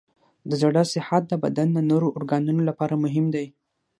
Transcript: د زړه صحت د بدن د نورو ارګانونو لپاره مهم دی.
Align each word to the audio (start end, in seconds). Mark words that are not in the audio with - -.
د 0.49 0.51
زړه 0.61 0.83
صحت 0.93 1.23
د 1.27 1.33
بدن 1.43 1.67
د 1.73 1.77
نورو 1.89 2.07
ارګانونو 2.17 2.61
لپاره 2.69 3.01
مهم 3.03 3.25
دی. 3.35 3.45